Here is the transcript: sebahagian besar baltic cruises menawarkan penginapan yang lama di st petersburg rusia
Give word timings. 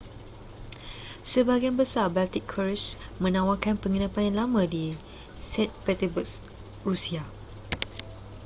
sebahagian 1.31 1.77
besar 1.81 2.07
baltic 2.15 2.41
cruises 2.53 2.95
menawarkan 3.23 3.75
penginapan 3.81 4.23
yang 4.33 4.37
lama 4.49 4.61
di 4.73 4.85
st 5.49 5.57
petersburg 5.85 6.25
rusia 6.87 7.21